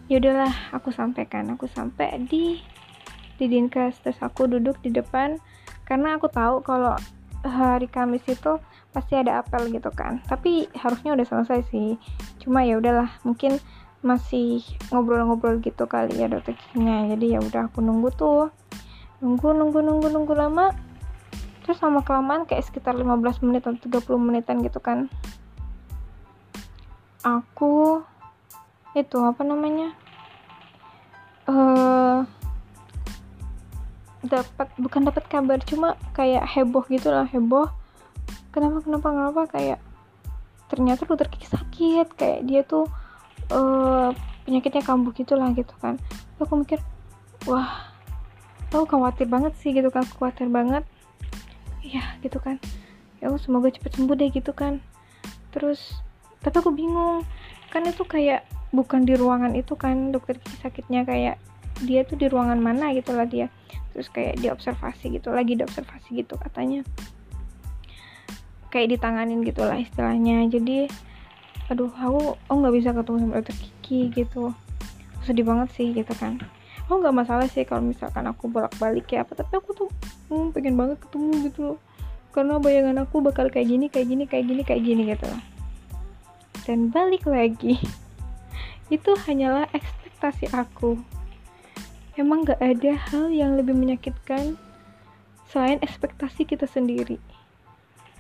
yaudahlah 0.06 0.54
aku 0.70 0.94
sampaikan, 0.94 1.50
aku 1.58 1.66
sampai 1.66 2.22
di 2.30 2.62
di 3.42 3.50
dinkes. 3.50 3.98
Terus 4.06 4.22
aku 4.22 4.46
duduk 4.46 4.78
di 4.86 4.94
depan. 4.94 5.42
Karena 5.90 6.22
aku 6.22 6.30
tahu 6.30 6.62
kalau 6.62 6.94
hari 7.42 7.90
Kamis 7.90 8.22
itu 8.30 8.62
pasti 8.94 9.18
ada 9.18 9.42
apel 9.42 9.74
gitu 9.74 9.90
kan. 9.90 10.22
Tapi 10.30 10.70
harusnya 10.78 11.18
udah 11.18 11.26
selesai 11.26 11.66
sih. 11.74 11.98
Cuma 12.38 12.62
ya 12.62 12.78
udahlah 12.78 13.10
mungkin 13.26 13.58
masih 14.02 14.66
ngobrol-ngobrol 14.90 15.62
gitu 15.62 15.86
kali 15.86 16.18
ya 16.18 16.26
dokternya 16.26 17.14
jadi 17.14 17.38
ya 17.38 17.40
udah 17.40 17.70
aku 17.70 17.86
nunggu 17.86 18.10
tuh. 18.18 18.50
Nunggu 19.22 19.54
nunggu 19.54 19.80
nunggu 19.86 20.08
nunggu 20.10 20.34
lama. 20.34 20.74
Terus 21.62 21.78
sama 21.78 22.02
kelamaan 22.02 22.50
kayak 22.50 22.66
sekitar 22.66 22.98
15 22.98 23.46
menit 23.46 23.62
atau 23.70 23.78
30 23.78 24.18
menitan 24.18 24.66
gitu 24.66 24.82
kan. 24.82 25.06
Aku 27.22 28.02
itu 28.98 29.18
apa 29.22 29.46
namanya? 29.46 29.94
Eh 31.46 31.54
uh, 31.54 32.26
dapat 34.26 34.70
bukan 34.82 35.06
dapat 35.06 35.26
kabar 35.30 35.62
cuma 35.62 35.98
kayak 36.18 36.46
heboh 36.50 36.82
gitu 36.90 37.14
lah 37.14 37.30
heboh. 37.30 37.70
Kenapa 38.50 38.82
kenapa 38.82 39.08
kenapa? 39.14 39.42
Kayak 39.54 39.80
ternyata 40.66 41.06
dokter 41.06 41.30
Kiki 41.30 41.46
sakit. 41.46 42.08
Kayak 42.18 42.40
dia 42.50 42.62
tuh 42.66 42.90
uh, 43.52 44.10
penyakitnya 44.48 44.82
kambuh 44.82 45.14
gitulah 45.14 45.52
gitu 45.54 45.74
kan. 45.78 46.00
Aku 46.42 46.58
mikir 46.58 46.82
wah 47.46 47.92
aku 48.72 48.88
khawatir 48.88 49.28
banget 49.28 49.54
sih 49.60 49.76
gitu 49.76 49.92
kan 49.92 50.08
khawatir 50.18 50.48
banget. 50.48 50.88
Ya 51.86 52.18
gitu 52.24 52.40
kan. 52.40 52.58
Ya 53.22 53.30
semoga 53.38 53.70
cepet 53.70 53.94
sembuh 53.94 54.16
deh 54.18 54.32
gitu 54.34 54.52
kan. 54.56 54.82
Terus 55.54 56.02
tapi 56.42 56.58
aku 56.58 56.74
bingung. 56.74 57.28
Kan 57.70 57.88
itu 57.88 58.04
kayak 58.04 58.44
bukan 58.72 59.04
di 59.04 59.16
ruangan 59.16 59.56
itu 59.56 59.76
kan 59.76 60.12
dokter 60.16 60.40
Kiki 60.40 60.58
sakitnya 60.64 61.04
kayak 61.04 61.36
dia 61.84 62.04
tuh 62.04 62.16
di 62.20 62.28
ruangan 62.32 62.60
mana 62.60 62.96
gitu 62.96 63.14
lah 63.14 63.28
dia. 63.28 63.52
Terus 63.92 64.08
kayak 64.08 64.40
diobservasi 64.40 65.20
gitu 65.20 65.30
lagi 65.36 65.60
diobservasi 65.60 66.10
gitu 66.18 66.40
katanya. 66.40 66.82
Kayak 68.72 68.98
ditanganin 68.98 69.44
gitulah 69.44 69.76
istilahnya. 69.76 70.48
Jadi 70.48 70.88
aduh 71.72 71.88
aku 71.96 72.36
oh 72.36 72.56
nggak 72.60 72.76
bisa 72.76 72.92
ketemu 72.92 73.18
sama 73.24 73.34
dokter 73.40 73.56
Kiki 73.56 74.00
gitu. 74.12 74.52
Sedih 75.24 75.48
banget 75.48 75.72
sih 75.80 75.96
gitu 75.96 76.12
kan. 76.20 76.36
Aku 76.92 77.00
nggak 77.00 77.16
masalah 77.16 77.48
sih 77.48 77.64
kalau 77.64 77.88
misalkan 77.88 78.28
aku 78.28 78.52
bolak 78.52 78.76
balik 78.76 79.08
ya 79.08 79.24
apa 79.24 79.40
tapi 79.40 79.56
aku 79.56 79.72
tuh 79.72 79.90
hmm, 80.28 80.52
pengen 80.52 80.76
banget 80.76 81.00
ketemu 81.00 81.32
gitu 81.48 81.68
karena 82.36 82.60
bayangan 82.60 83.08
aku 83.08 83.24
bakal 83.24 83.48
kayak 83.52 83.68
gini 83.68 83.86
kayak 83.92 84.08
gini 84.08 84.24
kayak 84.28 84.46
gini 84.48 84.62
kayak 84.64 84.84
gini 84.88 85.04
gitu 85.12 85.28
dan 86.64 86.88
balik 86.92 87.28
lagi 87.28 87.76
itu 88.96 89.12
hanyalah 89.26 89.66
ekspektasi 89.72 90.52
aku. 90.52 91.00
Emang 92.20 92.44
gak 92.44 92.60
ada 92.60 92.92
hal 93.10 93.32
yang 93.32 93.56
lebih 93.56 93.72
menyakitkan 93.72 94.60
selain 95.48 95.80
ekspektasi 95.80 96.44
kita 96.44 96.68
sendiri. 96.68 97.18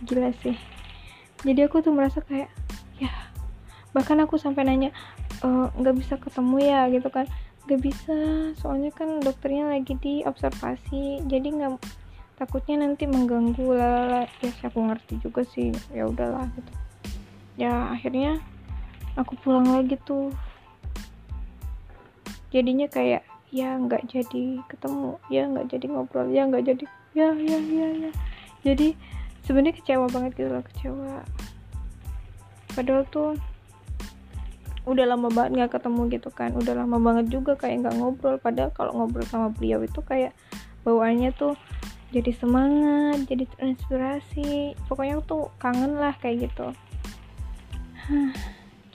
Gila 0.08 0.32
sih. 0.42 0.56
Jadi 1.44 1.60
aku 1.68 1.84
tuh 1.84 1.92
merasa 1.92 2.24
kayak 2.24 2.48
ya 2.98 3.12
bahkan 3.92 4.20
aku 4.24 4.40
sampai 4.40 4.64
nanya 4.64 4.90
eh, 5.44 5.68
nggak 5.76 5.96
e, 5.96 6.00
bisa 6.00 6.16
ketemu 6.20 6.58
ya? 6.64 6.82
Gitu 6.88 7.08
kan. 7.12 7.26
Nggak 7.68 7.82
bisa 7.82 8.18
soalnya 8.58 8.92
kan 8.92 9.22
dokternya 9.22 9.70
lagi 9.70 9.94
di 10.02 10.26
observasi 10.26 11.22
jadi 11.30 11.48
nggak 11.54 11.78
takutnya 12.42 12.82
nanti 12.82 13.06
mengganggu 13.06 13.70
lah 13.78 14.26
ya 14.42 14.50
sih 14.50 14.66
aku 14.66 14.80
ngerti 14.82 15.22
juga 15.22 15.46
sih. 15.46 15.70
Ya 15.94 16.10
udahlah 16.10 16.50
gitu. 16.58 16.72
Ya 17.60 17.94
akhirnya 17.94 18.42
aku 19.20 19.38
pulang 19.40 19.70
lagi 19.70 20.00
tuh. 20.02 20.34
Jadinya 22.52 22.90
kayak 22.90 23.24
ya 23.52 23.76
nggak 23.76 24.08
jadi 24.08 24.64
ketemu 24.72 25.20
ya 25.28 25.44
nggak 25.44 25.68
jadi 25.76 25.86
ngobrol 25.92 26.32
ya 26.32 26.48
nggak 26.48 26.64
jadi 26.66 26.86
ya 27.12 27.30
ya 27.36 27.60
ya 27.60 27.88
ya. 28.08 28.12
Jadi 28.64 28.96
sebenarnya 29.46 29.76
kecewa 29.78 30.08
banget 30.08 30.32
gitu 30.40 30.50
loh 30.50 30.64
kecewa. 30.64 31.14
Padahal 32.72 33.04
tuh 33.12 33.36
udah 34.82 35.06
lama 35.06 35.30
banget 35.30 35.52
nggak 35.62 35.72
ketemu 35.78 36.02
gitu 36.10 36.30
kan. 36.34 36.50
Udah 36.58 36.74
lama 36.74 36.98
banget 36.98 37.30
juga 37.30 37.54
kayak 37.54 37.86
nggak 37.86 37.96
ngobrol. 38.02 38.38
Padahal 38.42 38.74
kalau 38.74 38.92
ngobrol 38.98 39.26
sama 39.30 39.54
beliau 39.54 39.82
itu 39.86 40.02
kayak 40.02 40.34
bawaannya 40.82 41.30
tuh 41.38 41.54
jadi 42.10 42.34
semangat 42.34 43.30
jadi 43.30 43.46
terinspirasi. 43.56 44.76
Pokoknya 44.90 45.22
tuh 45.24 45.54
kangen 45.62 46.02
lah 46.02 46.18
kayak 46.18 46.50
gitu. 46.50 46.74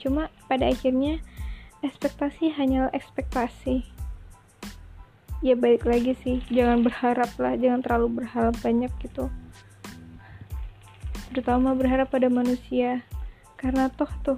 Cuma 0.03 0.27
pada 0.51 0.67
akhirnya 0.67 1.23
ekspektasi 1.81 2.51
hanyalah 2.51 2.91
ekspektasi. 2.91 3.87
Ya 5.45 5.53
balik 5.53 5.85
lagi 5.85 6.17
sih 6.25 6.41
jangan 6.49 6.81
berharap 6.81 7.29
lah 7.37 7.53
jangan 7.55 7.85
terlalu 7.85 8.21
berharap 8.21 8.57
banyak 8.59 8.91
gitu. 8.99 9.31
Terutama 11.31 11.77
berharap 11.77 12.11
pada 12.11 12.27
manusia. 12.27 13.07
Karena 13.57 13.89
toh 13.89 14.09
tuh 14.21 14.37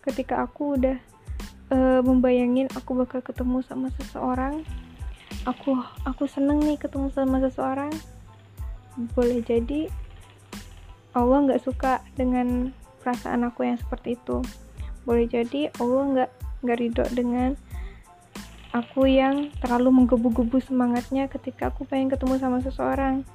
ketika 0.00 0.44
aku 0.44 0.80
udah 0.80 0.96
uh, 1.72 2.00
membayangin 2.00 2.68
aku 2.72 2.96
bakal 2.96 3.20
ketemu 3.20 3.60
sama 3.64 3.92
seseorang 4.00 4.64
aku 5.44 5.76
aku 6.04 6.24
seneng 6.28 6.60
nih 6.60 6.76
ketemu 6.76 7.08
sama 7.12 7.40
seseorang 7.40 7.92
boleh 9.14 9.40
jadi 9.44 9.88
Allah 11.10 11.42
nggak 11.42 11.62
suka 11.66 12.06
dengan 12.14 12.70
perasaan 13.02 13.42
aku 13.42 13.66
yang 13.66 13.78
seperti 13.80 14.14
itu. 14.14 14.44
Boleh 15.02 15.26
jadi 15.26 15.72
Allah 15.82 16.02
nggak 16.14 16.30
nggak 16.62 16.78
ridho 16.78 17.04
dengan 17.10 17.50
aku 18.70 19.10
yang 19.10 19.50
terlalu 19.58 19.90
menggebu-gebu 19.90 20.62
semangatnya 20.62 21.26
ketika 21.26 21.74
aku 21.74 21.82
pengen 21.82 22.12
ketemu 22.12 22.38
sama 22.38 22.62
seseorang. 22.62 23.26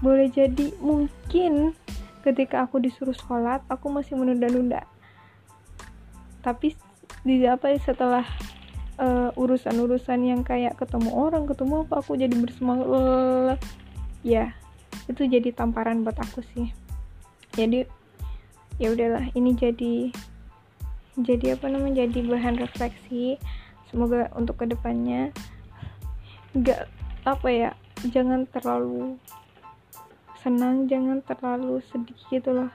Boleh 0.00 0.32
jadi 0.32 0.72
mungkin 0.80 1.76
ketika 2.24 2.64
aku 2.64 2.80
disuruh 2.80 3.16
sholat 3.16 3.60
aku 3.68 3.92
masih 3.92 4.16
menunda-nunda 4.16 4.84
tapi 6.40 6.76
di 7.24 7.44
apa 7.44 7.76
setelah 7.80 8.24
uh, 9.00 9.30
urusan-urusan 9.34 10.20
yang 10.24 10.40
kayak 10.44 10.76
ketemu 10.76 11.10
orang 11.12 11.48
ketemu 11.48 11.88
apa 11.88 11.94
aku 12.04 12.16
jadi 12.16 12.34
bersemangat. 12.36 13.60
Ya 14.20 14.52
itu 15.08 15.26
jadi 15.26 15.50
tamparan 15.50 16.04
buat 16.04 16.16
aku 16.20 16.44
sih. 16.54 16.70
Jadi 17.56 17.88
ya 18.76 18.92
udahlah 18.92 19.28
ini 19.32 19.56
jadi 19.56 20.12
jadi 21.20 21.58
apa 21.58 21.66
namanya 21.72 22.06
jadi 22.06 22.20
bahan 22.28 22.60
refleksi. 22.60 23.40
Semoga 23.90 24.30
untuk 24.38 24.62
ke 24.62 24.70
depannya 24.70 25.34
nggak 26.54 26.86
apa 27.26 27.48
ya 27.50 27.70
jangan 28.10 28.48
terlalu 28.48 29.18
senang 30.40 30.88
jangan 30.88 31.20
terlalu 31.26 31.82
sedih 31.90 32.20
gitu 32.30 32.50
loh. 32.54 32.70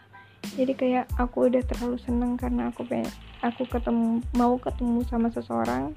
Jadi 0.53 0.77
kayak 0.77 1.09
aku 1.17 1.49
udah 1.49 1.65
terlalu 1.65 1.97
senang 1.97 2.37
karena 2.37 2.69
aku 2.69 2.85
pengen 2.85 3.09
aku 3.45 3.69
ketemu 3.69 4.25
mau 4.33 4.57
ketemu 4.57 5.05
sama 5.05 5.29
seseorang 5.29 5.93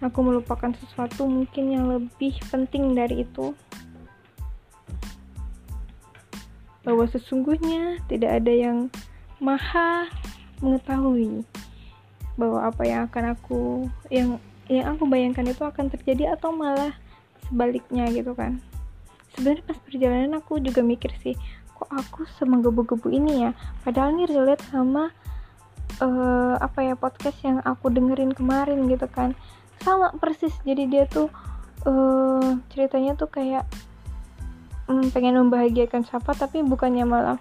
aku 0.00 0.24
melupakan 0.24 0.72
sesuatu 0.80 1.28
mungkin 1.28 1.64
yang 1.76 1.84
lebih 1.88 2.32
penting 2.48 2.96
dari 2.96 3.24
itu. 3.24 3.52
Bahwa 6.80 7.04
sesungguhnya 7.12 8.00
tidak 8.08 8.40
ada 8.40 8.52
yang 8.52 8.88
maha 9.40 10.08
mengetahui 10.60 11.44
bahwa 12.36 12.72
apa 12.72 12.82
yang 12.88 13.00
akan 13.08 13.24
aku 13.36 13.60
yang 14.08 14.40
yang 14.68 14.96
aku 14.96 15.04
bayangkan 15.04 15.44
itu 15.44 15.60
akan 15.60 15.92
terjadi 15.92 16.36
atau 16.36 16.52
malah 16.52 16.96
sebaliknya 17.48 18.08
gitu 18.08 18.32
kan. 18.32 18.60
Sebenarnya 19.36 19.64
pas 19.68 19.78
perjalanan 19.84 20.40
aku 20.40 20.60
juga 20.60 20.80
mikir 20.80 21.12
sih 21.20 21.36
kok 21.80 21.88
aku 21.88 22.28
semenggebu-gebu 22.36 23.08
ini 23.08 23.48
ya? 23.48 23.50
Padahal 23.84 24.12
ini 24.12 24.28
relate 24.28 24.64
sama 24.68 25.12
uh, 26.00 26.56
apa 26.58 26.80
ya 26.82 26.94
podcast 26.96 27.38
yang 27.44 27.62
aku 27.62 27.92
dengerin 27.92 28.32
kemarin 28.34 28.88
gitu 28.88 29.06
kan. 29.06 29.36
Sama 29.80 30.12
persis 30.20 30.52
jadi 30.64 30.84
dia 30.88 31.04
tuh 31.08 31.32
uh, 31.88 32.60
ceritanya 32.72 33.16
tuh 33.16 33.28
kayak 33.28 33.64
um, 34.88 35.08
pengen 35.12 35.38
membahagiakan 35.38 36.04
siapa 36.04 36.36
tapi 36.36 36.60
bukannya 36.66 37.06
malah 37.06 37.38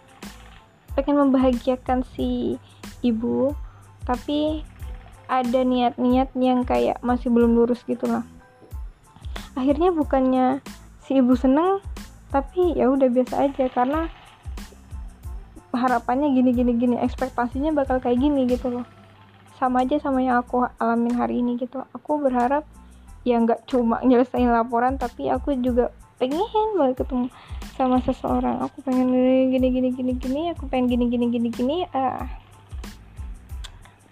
pengen 0.94 1.20
membahagiakan 1.28 2.04
si 2.16 2.60
ibu 3.02 3.56
tapi 4.04 4.64
ada 5.30 5.62
niat-niat 5.62 6.34
yang 6.34 6.66
kayak 6.66 6.98
masih 7.06 7.30
belum 7.30 7.54
lurus 7.54 7.86
gitu 7.86 8.10
lah. 8.10 8.26
Akhirnya 9.54 9.94
bukannya 9.94 10.64
si 11.06 11.22
ibu 11.22 11.38
seneng 11.38 11.82
tapi 12.30 12.78
ya 12.78 12.90
udah 12.90 13.10
biasa 13.10 13.50
aja 13.50 13.66
karena 13.74 14.10
harapannya 15.74 16.34
gini 16.34 16.52
gini 16.54 16.72
gini. 16.78 16.96
Ekspektasinya 17.02 17.74
bakal 17.76 18.02
kayak 18.02 18.20
gini 18.20 18.46
gitu 18.50 18.70
loh. 18.70 18.86
Sama 19.58 19.84
aja 19.84 20.00
sama 20.00 20.24
yang 20.24 20.40
aku 20.40 20.66
alamin 20.80 21.16
hari 21.16 21.44
ini 21.44 21.60
gitu. 21.60 21.84
Aku 21.92 22.20
berharap 22.22 22.64
ya 23.28 23.36
nggak 23.38 23.68
cuma 23.68 24.00
nyelesain 24.02 24.48
laporan 24.48 24.96
tapi 24.96 25.28
aku 25.28 25.54
juga 25.60 25.92
pengen 26.20 26.42
banget 26.80 27.04
ketemu 27.04 27.28
sama 27.76 28.00
seseorang. 28.04 28.64
Aku 28.64 28.82
pengen 28.84 29.12
gini 29.52 29.68
gini 29.72 29.90
gini 29.92 30.14
gini 30.16 30.42
aku 30.52 30.68
pengen 30.68 30.88
gini 30.88 31.06
gini 31.12 31.26
gini 31.32 31.50
gini. 31.52 31.78
Ah. 31.92 32.28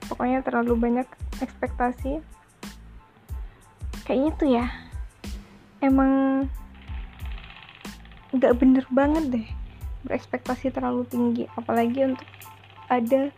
Pokoknya 0.07 0.39
terlalu 0.43 0.75
banyak 0.79 1.07
ekspektasi. 1.43 2.23
Kayaknya 4.07 4.31
tuh 4.39 4.47
ya 4.47 4.65
emang 5.83 6.45
nggak 8.33 8.53
bener 8.59 8.85
banget 8.91 9.23
deh 9.31 9.47
berekspektasi 10.07 10.71
terlalu 10.71 11.03
tinggi 11.11 11.43
apalagi 11.59 12.07
untuk 12.07 12.27
ada 12.87 13.29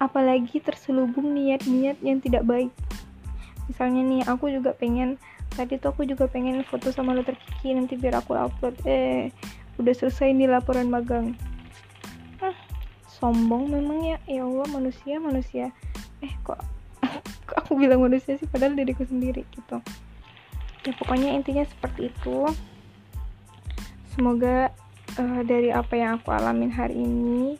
apalagi 0.00 0.64
terselubung 0.64 1.36
niat-niat 1.36 2.00
yang 2.00 2.24
tidak 2.24 2.48
baik. 2.48 2.72
Misalnya 3.68 4.02
nih 4.02 4.22
aku 4.24 4.48
juga 4.48 4.72
pengen 4.72 5.20
tadi 5.52 5.76
tuh 5.76 5.92
aku 5.92 6.08
juga 6.08 6.24
pengen 6.24 6.64
foto 6.64 6.88
sama 6.88 7.12
lo 7.12 7.20
terkiki 7.20 7.76
nanti 7.76 8.00
biar 8.00 8.24
aku 8.24 8.32
upload. 8.32 8.74
Eh 8.88 9.28
udah 9.76 9.94
selesai 9.94 10.32
nih 10.32 10.48
laporan 10.48 10.88
magang. 10.88 11.36
Sombong 13.20 13.68
memang 13.68 14.00
ya? 14.00 14.16
Ya 14.24 14.48
Allah 14.48 14.64
manusia 14.72 15.20
manusia. 15.20 15.68
Eh 16.24 16.32
kok, 16.40 16.56
kok 17.44 17.56
aku 17.60 17.76
bilang 17.76 18.00
manusia 18.00 18.40
sih 18.40 18.48
padahal 18.48 18.72
diriku 18.72 19.04
sendiri 19.04 19.44
gitu. 19.52 19.76
Ya 20.88 20.92
pokoknya 20.96 21.36
intinya 21.36 21.68
seperti 21.68 22.08
itu. 22.08 22.48
Semoga 24.16 24.72
uh, 25.18 25.42
dari 25.42 25.72
apa 25.74 25.94
yang 25.96 26.20
aku 26.20 26.30
alamin 26.30 26.70
hari 26.70 27.00
ini 27.00 27.56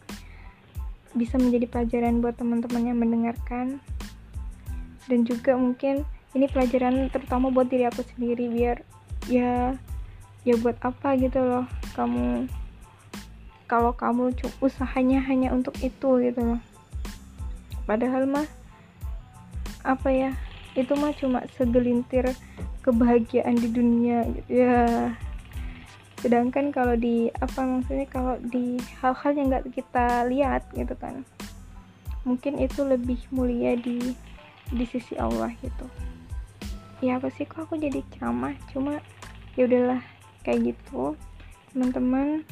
bisa 1.17 1.35
menjadi 1.41 1.67
pelajaran 1.67 2.23
buat 2.23 2.39
teman-teman 2.39 2.95
yang 2.95 2.99
mendengarkan. 3.01 3.83
Dan 5.11 5.27
juga 5.27 5.59
mungkin 5.59 6.07
ini 6.39 6.47
pelajaran 6.47 7.11
terutama 7.11 7.51
buat 7.51 7.67
diri 7.67 7.91
aku 7.91 8.07
sendiri 8.15 8.47
biar 8.47 8.87
ya 9.27 9.75
ya 10.47 10.55
buat 10.63 10.79
apa 10.81 11.19
gitu 11.19 11.43
loh 11.43 11.67
kamu 11.99 12.47
kalau 13.67 13.93
kamu 13.93 14.35
usahanya 14.63 15.19
hanya 15.27 15.51
untuk 15.51 15.75
itu 15.83 16.23
gitu 16.23 16.41
loh. 16.43 16.61
Padahal 17.87 18.31
mah 18.31 18.47
apa 19.83 20.09
ya 20.13 20.31
itu 20.79 20.95
mah 20.95 21.11
cuma 21.19 21.43
segelintir 21.59 22.31
kebahagiaan 22.87 23.59
di 23.59 23.69
dunia 23.69 24.23
gitu 24.31 24.51
ya 24.63 24.79
sedangkan 26.21 26.69
kalau 26.71 26.95
di 26.95 27.33
apa 27.41 27.65
maksudnya 27.65 28.07
kalau 28.09 28.37
di 28.41 28.77
hal-hal 29.01 29.33
yang 29.33 29.49
nggak 29.49 29.73
kita 29.73 30.29
lihat 30.29 30.69
gitu 30.77 30.93
kan 31.01 31.25
mungkin 32.29 32.61
itu 32.61 32.85
lebih 32.85 33.21
mulia 33.33 33.77
di 33.81 34.13
di 34.71 34.85
sisi 34.87 35.17
Allah 35.17 35.51
gitu. 35.65 35.87
Ya 37.01 37.17
apa 37.17 37.33
sih 37.33 37.49
kok 37.49 37.65
aku 37.65 37.81
jadi 37.81 38.05
ceramah? 38.13 38.53
Cuma 38.71 39.01
ya 39.57 39.65
udahlah 39.65 40.05
kayak 40.45 40.77
gitu. 40.77 41.17
Teman-teman 41.73 42.45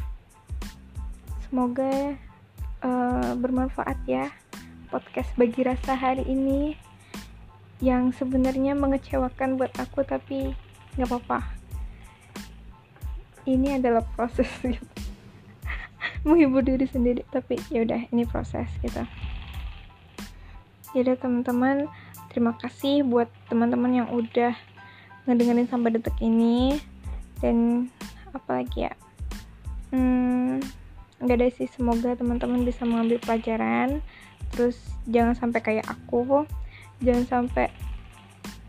Semoga 1.49 2.13
uh, 2.85 3.33
bermanfaat 3.41 3.97
ya 4.05 4.29
podcast 4.93 5.33
bagi 5.41 5.65
rasa 5.65 5.97
hari 5.97 6.21
ini 6.29 6.77
yang 7.81 8.13
sebenarnya 8.13 8.77
mengecewakan 8.77 9.57
buat 9.57 9.73
aku 9.81 10.05
tapi 10.05 10.53
nggak 11.01 11.09
apa-apa. 11.09 11.58
Ini 13.49 13.81
adalah 13.81 14.05
proses 14.13 14.49
gitu. 14.65 14.85
Menghibur 16.29 16.61
diri 16.61 16.85
sendiri 16.85 17.25
tapi 17.33 17.57
ya 17.73 17.81
udah 17.89 18.05
ini 18.13 18.29
proses 18.29 18.69
gitu. 18.85 19.01
Jadi 20.93 21.17
teman-teman, 21.17 21.89
terima 22.29 22.53
kasih 22.61 23.05
buat 23.09 23.29
teman-teman 23.49 24.05
yang 24.05 24.09
udah 24.13 24.53
ngedengerin 25.25 25.69
sampai 25.69 25.97
detik 25.97 26.17
ini 26.21 26.77
dan 27.41 27.89
apa 28.37 28.61
lagi 28.61 28.89
ya. 28.89 28.93
Hmm, 29.93 30.61
nggak 31.19 31.37
ada 31.41 31.49
sih 31.51 31.67
semoga 31.67 32.15
teman-teman 32.15 32.63
bisa 32.63 32.87
mengambil 32.87 33.19
pelajaran 33.19 34.05
terus 34.55 34.79
jangan 35.11 35.35
sampai 35.35 35.61
kayak 35.61 35.87
aku 35.89 36.47
jangan 37.03 37.25
sampai 37.27 37.67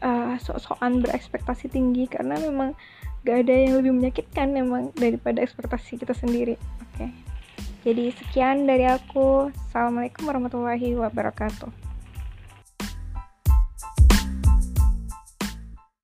uh, 0.01 0.35
sok-sokan 0.41 1.01
berekspektasi 1.05 1.69
tinggi 1.69 2.09
karena 2.09 2.41
memang 2.41 2.73
gak 3.27 3.47
ada 3.47 3.53
yang 3.53 3.73
lebih 3.79 3.91
menyakitkan 3.95 4.53
memang 4.53 4.95
daripada 4.95 5.43
ekspektasi 5.43 5.99
kita 5.99 6.15
sendiri. 6.15 6.55
Oke. 6.55 7.07
Okay. 7.07 7.11
jadi 7.83 8.11
sekian 8.15 8.67
dari 8.67 8.85
aku. 8.87 9.51
Assalamualaikum 9.69 10.27
warahmatullahi 10.27 10.95
wabarakatuh 10.95 11.88